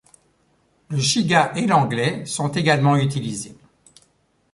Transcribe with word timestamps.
Le 0.89 0.97
chiga 0.97 1.51
et 1.55 1.67
l'anglais 1.67 2.25
sont 2.25 2.47
également 2.47 2.95
utilisés. 2.95 3.55